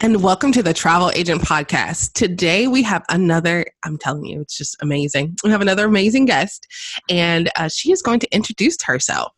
[0.00, 2.12] and welcome to the Travel Agent Podcast.
[2.12, 5.36] Today we have another, I'm telling you, it's just amazing.
[5.42, 6.66] We have another amazing guest,
[7.08, 9.32] and uh, she is going to introduce herself.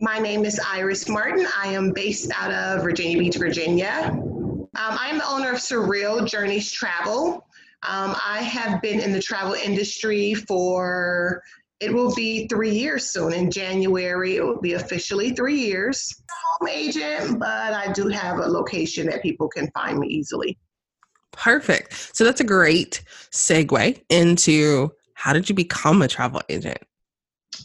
[0.00, 1.46] My name is Iris Martin.
[1.56, 4.10] I am based out of Virginia Beach, Virginia.
[4.12, 7.44] Um, I am the owner of Surreal Journeys Travel.
[7.82, 11.42] Um, I have been in the travel industry for
[11.80, 13.32] it will be three years soon.
[13.32, 16.14] In January, it will be officially three years.
[16.60, 20.58] Home agent, but I do have a location that people can find me easily.
[21.32, 21.94] Perfect.
[22.14, 26.78] So that's a great segue into how did you become a travel agent?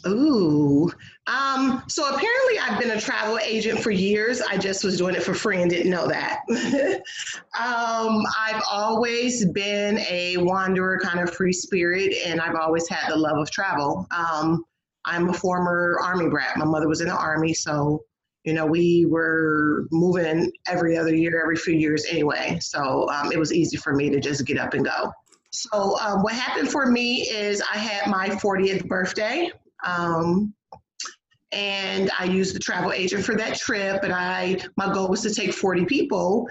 [0.08, 0.92] Ooh.
[1.28, 4.42] Um, so apparently I've been a travel agent for years.
[4.42, 6.42] I just was doing it for free and didn't know that.
[7.60, 13.16] um, I've always been a wanderer, kind of free spirit, and I've always had the
[13.16, 14.08] love of travel.
[14.16, 14.64] Um,
[15.06, 16.58] I'm a former Army brat.
[16.58, 18.04] My mother was in the Army, so
[18.44, 22.60] you know we were moving every other year, every few years anyway.
[22.62, 25.12] So um, it was easy for me to just get up and go.
[25.50, 29.50] So um, what happened for me is I had my 40th birthday
[29.86, 30.54] um,
[31.52, 34.04] and I used the travel agent for that trip.
[34.04, 36.48] And I, my goal was to take 40 people,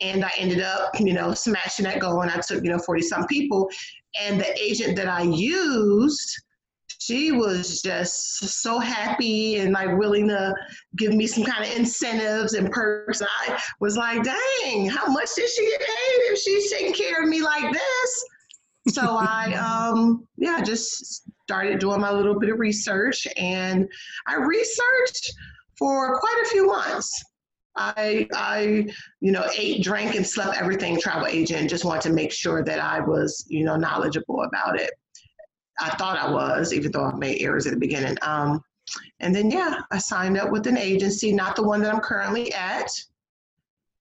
[0.00, 2.22] and I ended up, you know, smashing that goal.
[2.22, 3.68] And I took, you know, 40 some people.
[4.20, 6.30] And the agent that I used,
[6.98, 10.54] she was just so happy and like willing to
[10.96, 13.22] give me some kind of incentives and perks.
[13.22, 17.28] I was like, dang, how much did she get paid if she's taking care of
[17.28, 18.24] me like this?
[18.88, 23.88] So I, um, yeah, just started doing my little bit of research and
[24.26, 25.32] I researched
[25.78, 27.22] for quite a few months.
[27.76, 28.86] I, I,
[29.20, 31.70] you know, ate, drank, and slept everything travel agent.
[31.70, 34.90] Just wanted to make sure that I was, you know, knowledgeable about it.
[35.80, 38.16] I thought I was, even though I made errors at the beginning.
[38.22, 38.60] Um,
[39.20, 42.52] and then, yeah, I signed up with an agency, not the one that I'm currently
[42.52, 42.88] at.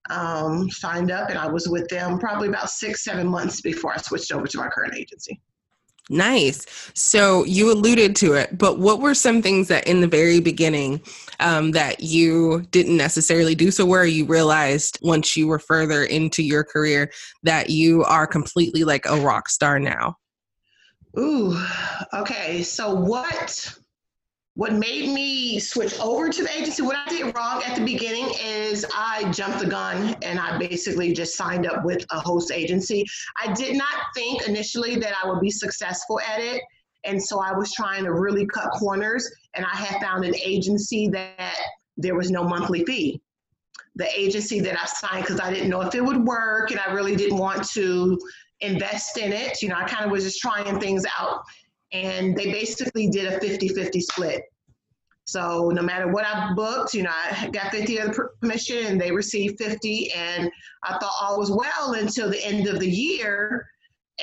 [0.10, 3.98] Um, signed up, and I was with them probably about six, seven months before I
[3.98, 5.40] switched over to my current agency.
[6.10, 6.66] Nice.
[6.94, 11.02] So you alluded to it, but what were some things that in the very beginning
[11.40, 16.44] um, that you didn't necessarily do so where you realized once you were further into
[16.44, 17.10] your career
[17.44, 20.18] that you are completely like a rock star now?
[21.18, 21.58] Ooh,
[22.14, 22.64] okay.
[22.64, 23.74] So what
[24.56, 28.32] what made me switch over to the agency, what I did wrong at the beginning
[28.40, 33.04] is I jumped the gun and I basically just signed up with a host agency.
[33.44, 36.62] I did not think initially that I would be successful at it.
[37.04, 41.10] And so I was trying to really cut corners, and I had found an agency
[41.10, 41.58] that
[41.98, 43.20] there was no monthly fee.
[43.96, 46.94] The agency that I signed, because I didn't know if it would work and I
[46.94, 48.18] really didn't want to
[48.62, 49.62] invest in it.
[49.62, 51.42] You know, I kind of was just trying things out
[51.94, 54.44] and they basically did a 50-50 split.
[55.26, 59.00] So no matter what I booked, you know, I got 50 of the permission and
[59.00, 60.52] they received 50 and
[60.84, 63.66] I thought all was well until the end of the year.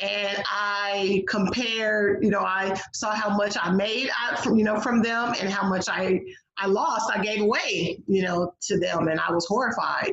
[0.00, 4.10] And I compared, you know, I saw how much I made
[4.42, 6.20] from, you know, from them and how much I,
[6.58, 10.12] I lost, I gave away, you know, to them and I was horrified.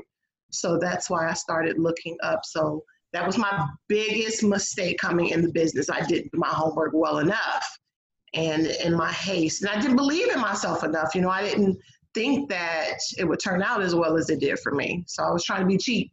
[0.51, 2.45] So that's why I started looking up.
[2.45, 2.83] So
[3.17, 5.89] that was my biggest mistake coming in the business.
[5.89, 7.65] I didn't do my homework well enough
[8.35, 9.63] and in my haste.
[9.63, 11.15] And I didn't believe in myself enough.
[11.15, 11.79] You know, I didn't
[12.13, 15.03] think that it would turn out as well as it did for me.
[15.07, 16.11] So I was trying to be cheap.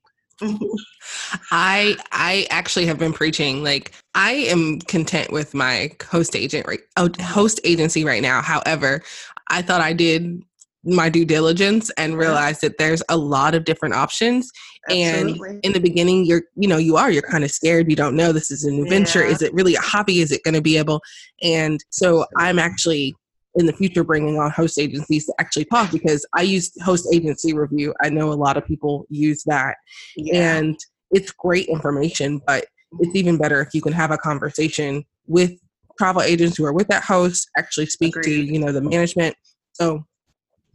[1.53, 6.81] I I actually have been preaching like I am content with my host agent right
[6.97, 8.41] oh, host agency right now.
[8.41, 9.03] However,
[9.51, 10.43] I thought I did
[10.85, 14.51] my due diligence and realized that there's a lot of different options
[14.89, 15.51] Absolutely.
[15.51, 18.15] and in the beginning you're you know you are you're kind of scared you don't
[18.15, 19.31] know this is an adventure yeah.
[19.31, 21.01] is it really a hobby is it going to be able
[21.43, 23.15] and so i'm actually
[23.57, 27.55] in the future bringing on host agencies to actually talk because i use host agency
[27.55, 29.77] review i know a lot of people use that
[30.17, 30.59] yeah.
[30.59, 30.77] and
[31.13, 32.67] it's great information but
[33.01, 35.53] it's even better if you can have a conversation with
[35.99, 38.25] travel agents who are with that host actually speak Agreed.
[38.25, 39.35] to you know the management
[39.73, 40.05] so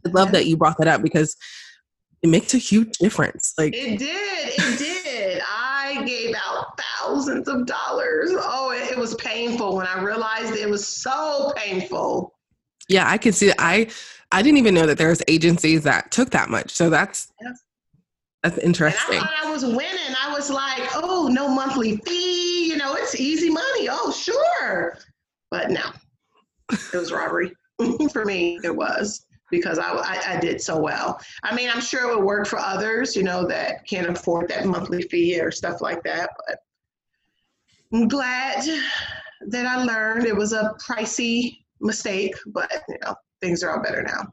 [0.06, 0.32] I love yeah.
[0.32, 1.36] that you brought that up because
[2.22, 3.54] it makes a huge difference.
[3.56, 5.42] Like it did, it did.
[5.46, 8.30] I gave out thousands of dollars.
[8.34, 12.34] Oh, it, it was painful when I realized it was so painful.
[12.88, 13.56] Yeah, I can see that.
[13.58, 13.88] I
[14.32, 16.70] I didn't even know that there was agencies that took that much.
[16.70, 17.32] So that's
[18.42, 19.16] that's interesting.
[19.16, 20.14] And I thought I was winning.
[20.22, 22.68] I was like, oh, no monthly fee.
[22.68, 23.88] You know, it's Easy money.
[23.90, 24.96] Oh, sure.
[25.50, 25.90] But no,
[26.70, 27.52] it was robbery.
[28.12, 31.20] for me, it was because I, I, I, did so well.
[31.42, 34.66] I mean, I'm sure it would work for others, you know, that can't afford that
[34.66, 36.30] monthly fee or stuff like that.
[36.46, 36.58] But
[37.92, 38.64] I'm glad
[39.48, 44.02] that I learned it was a pricey mistake, but you know, things are all better
[44.02, 44.32] now.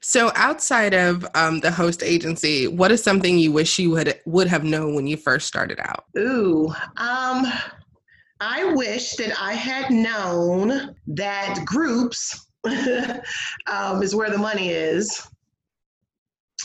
[0.00, 4.48] So, outside of um, the host agency, what is something you wish you would would
[4.48, 6.04] have known when you first started out?
[6.16, 7.46] Ooh, um,
[8.40, 12.46] I wish that I had known that groups
[13.66, 15.26] um, is where the money is.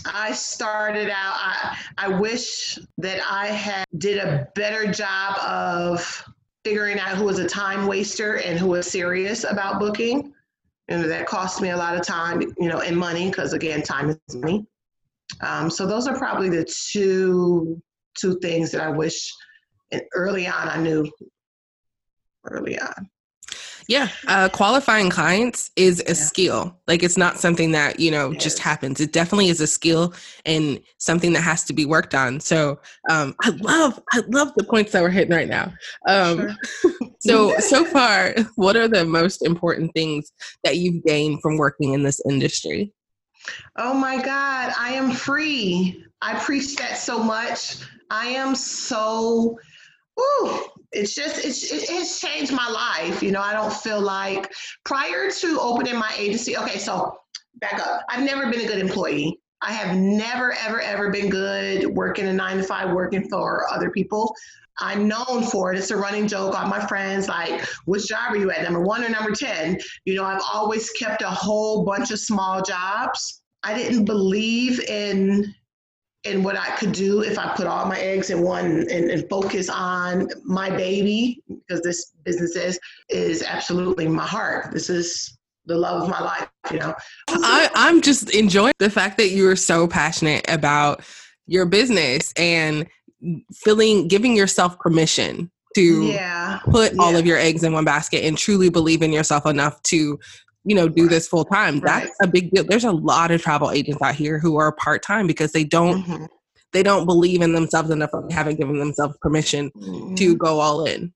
[0.06, 1.34] I started out.
[1.36, 6.24] I I wish that I had did a better job of
[6.63, 10.34] figuring out who was a time waster and who was serious about booking.
[10.88, 14.10] And that cost me a lot of time, you know, and money because again, time
[14.10, 14.66] is money.
[15.42, 17.81] Um, so those are probably the two
[18.16, 19.31] two things that I wish
[19.92, 21.10] and early on I knew
[22.46, 23.10] early on.
[23.89, 26.13] Yeah, uh, qualifying clients is a yeah.
[26.13, 26.80] skill.
[26.88, 29.01] Like it's not something that you know just happens.
[29.01, 30.13] It definitely is a skill
[30.45, 32.39] and something that has to be worked on.
[32.39, 35.74] So um, I love, I love the points that we're hitting right now.
[36.07, 37.09] Um, sure.
[37.19, 40.31] so so far, what are the most important things
[40.63, 42.94] that you've gained from working in this industry?
[43.75, 46.06] Oh my God, I am free.
[46.21, 47.77] I preach that so much.
[48.12, 49.57] I am so
[50.19, 50.59] Ooh,
[50.91, 53.21] it's just it's it's changed my life.
[53.21, 54.51] You know, I don't feel like
[54.86, 56.57] prior to opening my agency.
[56.57, 57.15] Okay, so
[57.56, 58.03] back up.
[58.09, 59.39] I've never been a good employee.
[59.62, 63.91] I have never ever ever been good working a nine to five, working for other
[63.91, 64.33] people.
[64.81, 65.77] I'm known for it.
[65.77, 69.03] It's a running joke on my friends, like, which job are you at, number one
[69.03, 69.77] or number 10?
[70.06, 73.41] You know, I've always kept a whole bunch of small jobs.
[73.63, 75.53] I didn't believe in
[76.25, 79.30] and what I could do if I put all my eggs in one and, and
[79.30, 82.80] focus on my baby, because this business is
[83.10, 84.74] is absolutely my heart.
[84.74, 86.94] This is the love of my life, you know.
[87.30, 91.04] I, I'm just enjoying the fact that you are so passionate about
[91.48, 92.88] your business and
[93.54, 97.01] feeling giving yourself permission to yeah, put yeah.
[97.01, 100.19] all of your eggs in one basket and truly believe in yourself enough to
[100.69, 102.04] you know do this full time right.
[102.04, 105.25] that's a big deal there's a lot of travel agents out here who are part-time
[105.25, 106.25] because they don't mm-hmm.
[106.71, 110.13] they don't believe in themselves enough or haven't given themselves permission mm-hmm.
[110.13, 111.12] to go all in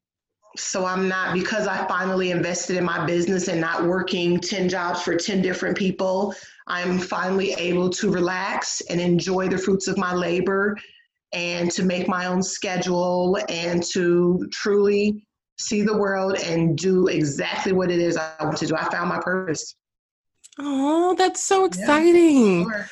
[0.58, 5.02] so i'm not because i finally invested in my business and not working 10 jobs
[5.02, 6.34] for 10 different people
[6.68, 10.76] i'm finally able to relax and enjoy the fruits of my labor
[11.32, 15.24] and to make my own schedule and to truly
[15.58, 18.76] see the world and do exactly what it is I want to do.
[18.76, 19.76] I found my purpose.
[20.60, 22.62] Oh, that's so exciting.
[22.62, 22.90] Yeah, sure.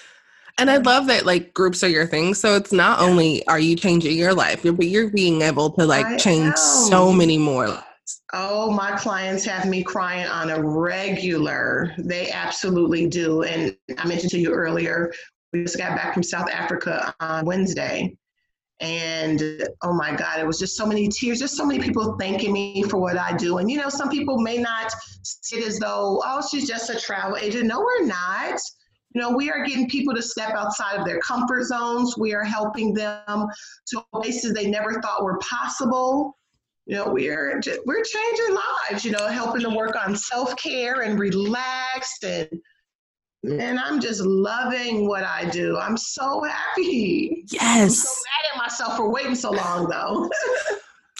[0.57, 2.33] And I love that like groups are your thing.
[2.33, 3.05] So it's not yeah.
[3.05, 6.57] only are you changing your life, but you're being able to like I change am.
[6.57, 7.85] so many more lives.
[8.33, 11.93] Oh, my clients have me crying on a regular.
[11.97, 13.43] They absolutely do.
[13.43, 15.11] And I mentioned to you earlier,
[15.53, 18.15] we just got back from South Africa on Wednesday.
[18.81, 22.51] And oh my God, it was just so many tears, just so many people thanking
[22.51, 23.59] me for what I do.
[23.59, 24.91] And you know, some people may not
[25.23, 27.67] see it as though, oh, she's just a travel agent.
[27.67, 28.59] No, we're not.
[29.13, 32.17] You know, we are getting people to step outside of their comfort zones.
[32.17, 33.47] We are helping them
[33.87, 36.37] to places they never thought were possible.
[36.87, 38.57] You know, we're we're changing
[38.89, 39.05] lives.
[39.05, 42.47] You know, helping them work on self care and relax and
[43.43, 45.77] and I'm just loving what I do.
[45.77, 47.43] I'm so happy.
[47.47, 47.81] Yes.
[47.81, 50.29] I'm so mad at myself for waiting so long, though.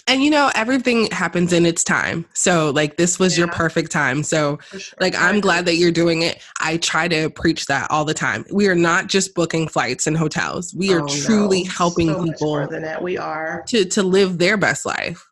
[0.07, 2.25] and you know, everything happens in its time.
[2.33, 3.45] So, like, this was yeah.
[3.45, 4.21] your perfect time.
[4.21, 4.97] So, sure.
[4.99, 6.41] like, I'm glad that you're doing it.
[6.59, 8.45] I try to preach that all the time.
[8.51, 10.75] We are not just booking flights and hotels.
[10.75, 11.71] We are oh, truly no.
[11.71, 12.47] helping so people.
[12.47, 15.27] more than that, we are to to live their best life.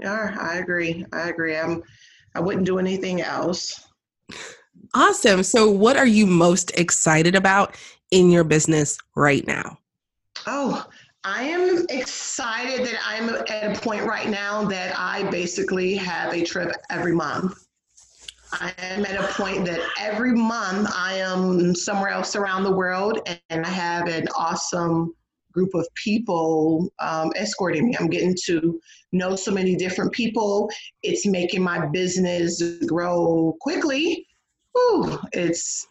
[0.00, 1.06] Yeah, I agree.
[1.12, 1.56] I agree.
[1.56, 1.82] I'm.
[2.34, 3.86] I wouldn't do anything else.
[4.94, 5.42] Awesome.
[5.42, 7.76] So, what are you most excited about
[8.10, 9.78] in your business right now?
[10.46, 10.86] Oh,
[11.24, 16.44] I am excited that I'm at a point right now that I basically have a
[16.44, 17.54] trip every month.
[18.52, 23.26] I am at a point that every month I am somewhere else around the world
[23.48, 25.14] and I have an awesome
[25.52, 27.96] group of people um, escorting me.
[27.98, 28.78] I'm getting to
[29.12, 30.70] know so many different people.
[31.02, 34.26] It's making my business grow quickly
[34.74, 35.86] whew, it's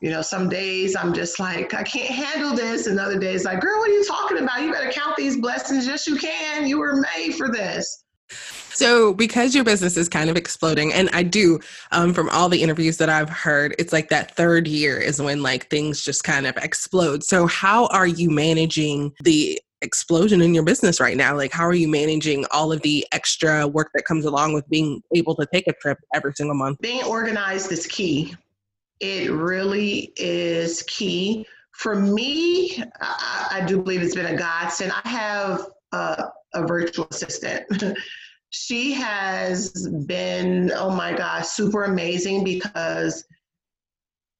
[0.00, 2.86] you know, some days I'm just like, I can't handle this.
[2.86, 4.60] And other days, like, girl, what are you talking about?
[4.60, 5.86] You better count these blessings.
[5.86, 6.66] Yes, you can.
[6.66, 8.04] You were made for this.
[8.28, 11.58] So, because your business is kind of exploding, and I do,
[11.92, 15.42] um, from all the interviews that I've heard, it's like that third year is when
[15.42, 17.22] like things just kind of explode.
[17.22, 21.36] So, how are you managing the explosion in your business right now.
[21.36, 25.02] Like, how are you managing all of the extra work that comes along with being
[25.14, 26.80] able to take a trip every single month?
[26.80, 28.34] Being organized is key.
[29.00, 31.46] It really is key.
[31.72, 34.92] For me, I, I do believe it's been a godsend.
[35.04, 36.24] I have a,
[36.54, 37.84] a virtual assistant.
[38.50, 43.24] she has been, oh my gosh, super amazing because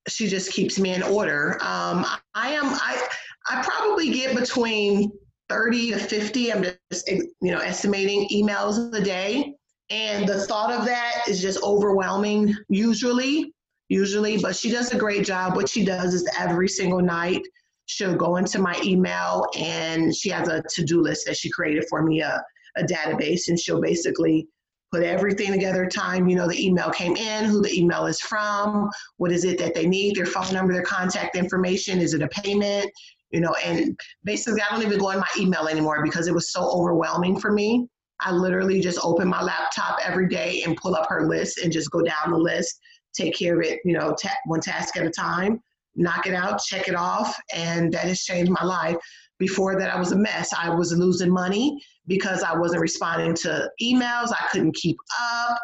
[0.08, 1.54] she just keeps me in order.
[1.54, 3.08] Um, I am, I,
[3.48, 5.10] I probably get between
[5.48, 9.54] 30 to 50, I'm just, you know, estimating emails a day.
[9.90, 13.52] And the thought of that is just overwhelming usually,
[13.88, 15.54] usually, but she does a great job.
[15.54, 17.42] What she does is every single night,
[17.86, 22.02] she'll go into my email and she has a to-do list that she created for
[22.02, 22.42] me, a,
[22.76, 24.48] a database, and she'll basically
[24.90, 28.88] put everything together time you know the email came in who the email is from
[29.16, 32.28] what is it that they need their phone number their contact information is it a
[32.28, 32.88] payment
[33.34, 36.52] you know and basically i don't even go in my email anymore because it was
[36.52, 37.86] so overwhelming for me
[38.20, 41.90] i literally just open my laptop every day and pull up her list and just
[41.90, 42.80] go down the list
[43.12, 45.60] take care of it you know ta- one task at a time
[45.96, 48.96] knock it out check it off and that has changed my life
[49.38, 50.52] before that, I was a mess.
[50.52, 54.32] I was losing money because I wasn't responding to emails.
[54.32, 55.58] I couldn't keep up.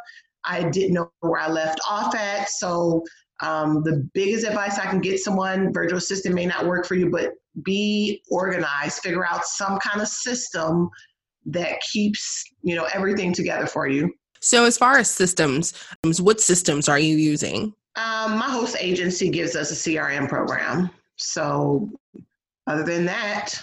[0.44, 2.48] I didn't know where I left off at.
[2.48, 3.04] So,
[3.42, 7.10] um, the biggest advice I can get someone, virtual assistant may not work for you,
[7.10, 10.90] but be organized, figure out some kind of system
[11.46, 14.12] that keeps, you know, everything together for you.
[14.40, 15.74] So, as far as systems,
[16.18, 17.74] what systems are you using?
[17.96, 20.90] Um, my host agency gives us a CRM program.
[21.16, 21.90] So,
[22.66, 23.54] other than that,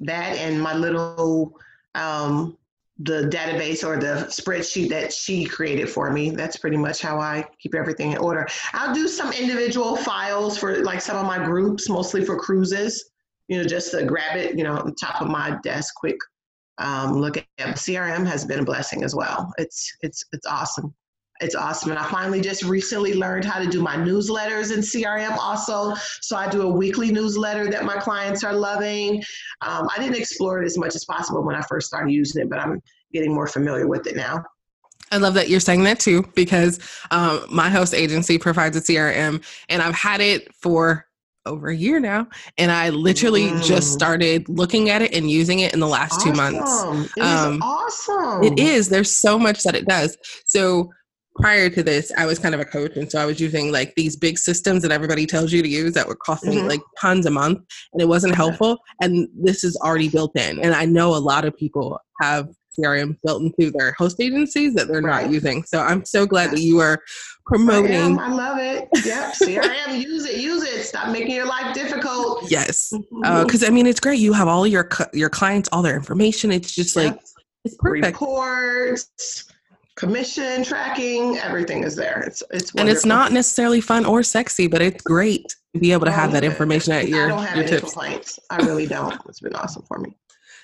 [0.00, 1.58] that and my little
[1.94, 2.58] um,
[2.98, 6.30] the database or the spreadsheet that she created for me.
[6.30, 8.46] That's pretty much how I keep everything in order.
[8.72, 13.10] I'll do some individual files for like some of my groups, mostly for cruises,
[13.48, 16.16] you know, just to grab it, you know, on top of my desk quick.
[16.78, 19.52] Um, look at CRM has been a blessing as well.
[19.58, 20.94] It's it's it's awesome
[21.44, 21.90] it's awesome.
[21.90, 25.94] And I finally just recently learned how to do my newsletters in CRM also.
[26.22, 29.22] So I do a weekly newsletter that my clients are loving.
[29.60, 32.50] Um, I didn't explore it as much as possible when I first started using it,
[32.50, 32.80] but I'm
[33.12, 34.42] getting more familiar with it now.
[35.12, 39.44] I love that you're saying that too, because um, my host agency provides a CRM
[39.68, 41.06] and I've had it for
[41.46, 43.62] over a year now and i literally mm.
[43.62, 46.32] just started looking at it and using it in the last awesome.
[46.32, 50.90] two months it um, awesome it is there's so much that it does so
[51.36, 52.96] prior to this, I was kind of a coach.
[52.96, 55.92] And so I was using like these big systems that everybody tells you to use
[55.94, 56.68] that were costing mm-hmm.
[56.68, 57.58] like tons a month
[57.92, 58.78] and it wasn't helpful.
[59.00, 60.60] And this is already built in.
[60.60, 62.48] And I know a lot of people have
[62.78, 65.24] CRM built into their host agencies that they're right.
[65.24, 65.64] not using.
[65.64, 67.00] So I'm so glad that you are
[67.46, 68.18] promoting.
[68.18, 68.88] I, I love it.
[69.04, 69.34] Yep.
[69.34, 70.82] CRM, use it, use it.
[70.82, 72.50] Stop making your life difficult.
[72.50, 72.92] Yes.
[73.22, 74.18] Because uh, I mean, it's great.
[74.18, 76.50] You have all your, your clients, all their information.
[76.50, 77.12] It's just yep.
[77.12, 77.20] like,
[77.64, 78.06] it's perfect.
[78.06, 79.44] Reports
[79.96, 82.22] commission tracking, everything is there.
[82.26, 82.80] It's it's wonderful.
[82.80, 86.32] and it's not necessarily fun or sexy, but it's great to be able to have
[86.32, 87.26] that information at your.
[87.26, 87.92] I don't have your any tips.
[87.92, 88.38] complaints.
[88.50, 89.20] I really don't.
[89.28, 90.16] It's been awesome for me.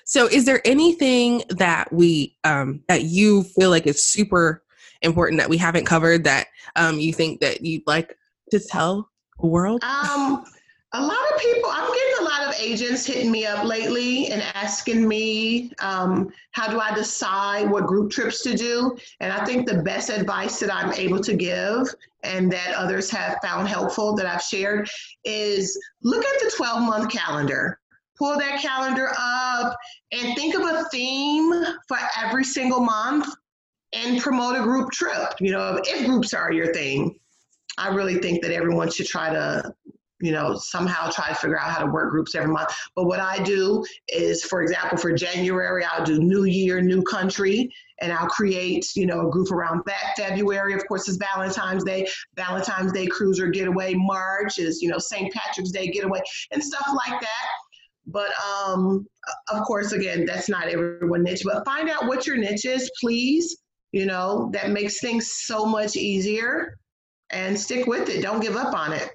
[0.05, 4.63] So, is there anything that we um, that you feel like is super
[5.01, 8.17] important that we haven't covered that um, you think that you'd like
[8.51, 9.09] to tell
[9.39, 9.83] the world?
[9.83, 10.43] Um,
[10.93, 14.41] a lot of people, I'm getting a lot of agents hitting me up lately and
[14.55, 18.97] asking me, um, how do I decide what group trips to do?
[19.21, 21.87] And I think the best advice that I'm able to give
[22.23, 24.89] and that others have found helpful that I've shared
[25.23, 27.79] is look at the 12 month calendar.
[28.17, 29.75] Pull that calendar up
[30.11, 31.53] and think of a theme
[31.87, 33.33] for every single month
[33.93, 35.33] and promote a group trip.
[35.39, 37.17] You know, if groups are your thing,
[37.77, 39.73] I really think that everyone should try to
[40.21, 42.69] you know, somehow try to figure out how to work groups every month.
[42.95, 47.69] But what I do is, for example, for January, I'll do New Year, New Country,
[48.01, 50.13] and I'll create, you know, a group around that.
[50.17, 52.07] February, of course, is Valentine's Day.
[52.35, 53.93] Valentine's Day cruiser getaway.
[53.93, 55.31] March is, you know, St.
[55.33, 56.19] Patrick's Day getaway
[56.51, 57.47] and stuff like that.
[58.07, 59.05] But um,
[59.51, 61.43] of course, again, that's not everyone niche.
[61.45, 63.57] But find out what your niche is, please.
[63.91, 66.77] You know, that makes things so much easier.
[67.33, 68.21] And stick with it.
[68.21, 69.09] Don't give up on it.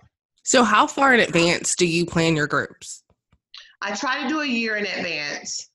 [0.47, 3.03] So, how far in advance do you plan your groups?
[3.83, 5.71] I try to do a year in advance.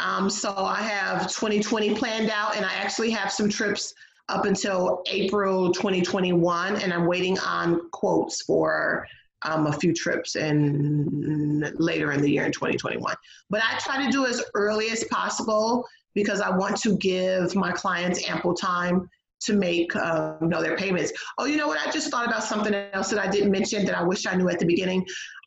[0.00, 3.92] Um, so, I have 2020 planned out, and I actually have some trips
[4.30, 9.06] up until April 2021, and I'm waiting on quotes for
[9.42, 13.14] um, a few trips and later in the year in 2021.
[13.50, 17.72] But I try to do as early as possible because I want to give my
[17.72, 19.06] clients ample time
[19.44, 21.12] to make uh, you know their payments.
[21.38, 21.78] Oh, you know what?
[21.86, 24.48] I just thought about something else that I didn't mention that I wish I knew
[24.48, 25.06] at the beginning.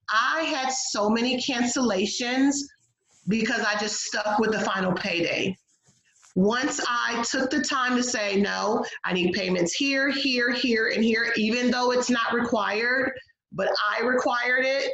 [0.10, 2.56] I had so many cancellations
[3.28, 5.56] because I just stuck with the final payday.
[6.36, 11.04] Once I took the time to say, no, I need payments here, here, here, and
[11.04, 13.12] here, even though it's not required,
[13.52, 14.92] but I required it,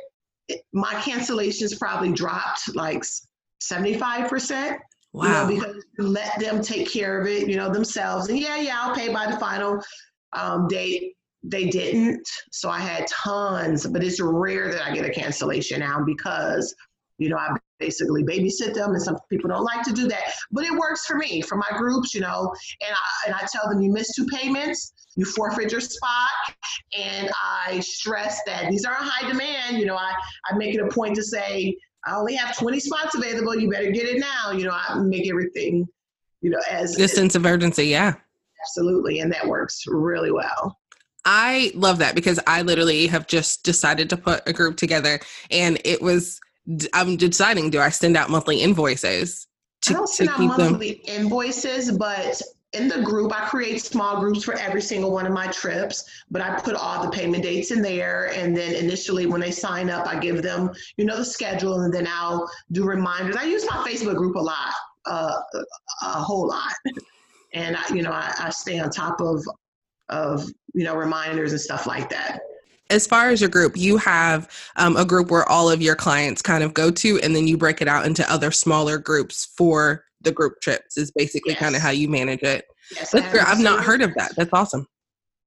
[0.48, 3.04] it my cancellations probably dropped like
[3.62, 4.78] 75%.
[5.14, 5.48] Wow.
[5.48, 8.30] You know, because let them take care of it, you know, themselves.
[8.30, 9.82] And yeah, yeah, I'll pay by the final
[10.34, 11.14] um, date.
[11.44, 12.28] They didn't.
[12.52, 16.74] So I had tons, but it's rare that I get a cancellation now because,
[17.18, 20.34] you know, I basically babysit them and some people don't like to do that.
[20.52, 23.70] But it works for me, for my groups, you know, and I, and I tell
[23.70, 26.56] them you missed two payments, you forfeit your spot.
[26.98, 27.30] And
[27.68, 29.78] I stress that these are high demand.
[29.78, 30.14] You know, I,
[30.50, 33.56] I make it a point to say, I only have 20 spots available.
[33.58, 34.52] You better get it now.
[34.52, 35.88] You know, I make everything,
[36.42, 37.86] you know, as the sense of urgency.
[37.86, 38.16] Yeah.
[38.62, 39.20] Absolutely.
[39.20, 40.80] And that works really well.
[41.26, 45.20] I love that because I literally have just decided to put a group together
[45.52, 46.40] and it was,
[46.94, 49.48] I'm deciding, do I send out monthly invoices?
[49.84, 51.22] To, I don't send out monthly them?
[51.22, 52.42] invoices, but
[52.74, 56.42] in the group, I create small groups for every single one of my trips, but
[56.42, 58.32] I put all the payment dates in there.
[58.34, 61.94] And then initially, when they sign up, I give them, you know, the schedule, and
[61.94, 63.36] then I'll do reminders.
[63.36, 64.74] I use my Facebook group a lot,
[65.06, 65.36] uh,
[66.02, 66.74] a whole lot,
[67.54, 69.44] and I, you know, I, I stay on top of
[70.10, 72.42] of you know reminders and stuff like that
[72.90, 76.42] as far as your group, you have um, a group where all of your clients
[76.42, 80.04] kind of go to, and then you break it out into other smaller groups for
[80.24, 81.60] the group trips is basically yes.
[81.60, 82.66] kind of how you manage it.
[82.96, 83.46] Yes, That's great.
[83.46, 84.34] I've not heard of that.
[84.36, 84.88] That's awesome.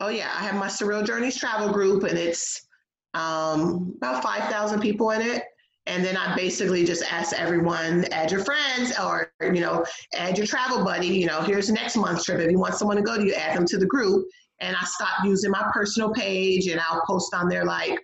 [0.00, 2.66] Oh yeah, I have my Surreal Journeys travel group, and it's
[3.14, 5.42] um, about five thousand people in it.
[5.88, 10.47] And then I basically just ask everyone, add your friends, or you know, add your
[10.47, 11.06] travel buddy.
[11.06, 12.40] You know, here's next month's trip.
[12.40, 14.26] If you want someone to go to, you add them to the group.
[14.61, 17.99] And I stopped using my personal page, and I'll post on there like,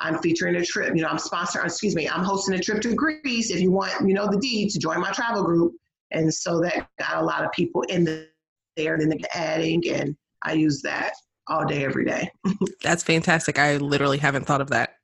[0.00, 0.94] I'm featuring a trip.
[0.94, 1.64] You know, I'm sponsoring.
[1.64, 3.50] Excuse me, I'm hosting a trip to Greece.
[3.50, 5.72] If you want, you know, the deeds, join my travel group.
[6.14, 8.28] And so that got a lot of people in the,
[8.76, 11.12] there, and then adding, and I use that
[11.48, 12.30] all day, every day.
[12.82, 13.58] That's fantastic.
[13.58, 14.96] I literally haven't thought of that.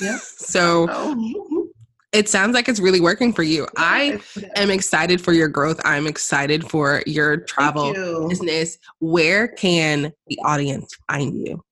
[0.00, 0.18] Yeah.
[0.22, 1.68] so oh.
[2.12, 3.66] it sounds like it's really working for you.
[3.76, 4.20] I
[4.56, 5.80] am excited for your growth.
[5.84, 8.26] I'm excited for your travel you.
[8.28, 8.78] business.
[8.98, 11.62] Where can the audience find you?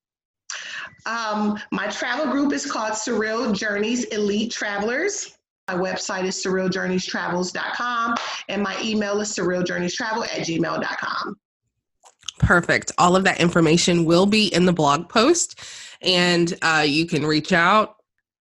[1.07, 5.37] Um, my travel group is called Surreal Journeys Elite Travelers.
[5.69, 8.15] My website is surrealjourneystravels.com
[8.49, 11.37] and my email is surrealjourneystravel at gmail.com.
[12.39, 12.93] Perfect.
[12.99, 15.61] All of that information will be in the blog post
[16.03, 17.97] and uh, you can reach out.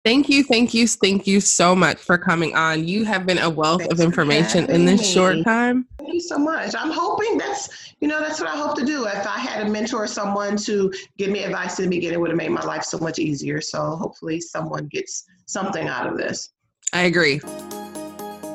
[0.04, 2.87] Thank you, thank you, thank you so much for coming on.
[2.87, 5.07] You have been a wealth Thanks of information in this me.
[5.07, 5.87] short time.
[5.98, 6.74] Thank you so much.
[6.78, 9.07] I'm hoping that's, you know, that's what I hope to do.
[9.07, 12.20] If I had a mentor, or someone to give me advice in the beginning, it
[12.20, 13.61] would have made my life so much easier.
[13.61, 16.52] So hopefully someone gets something out of this.
[16.92, 17.40] I agree.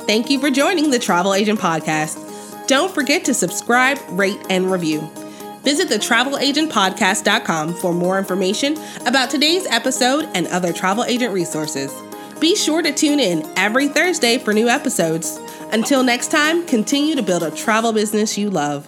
[0.06, 2.67] Thank you for joining the Travel Agent Podcast.
[2.67, 5.00] Don't forget to subscribe, rate, and review.
[5.63, 11.93] Visit the travelagentpodcast.com for more information about today's episode and other travel agent resources.
[12.41, 15.39] Be sure to tune in every Thursday for new episodes.
[15.72, 18.88] Until next time, continue to build a travel business you love.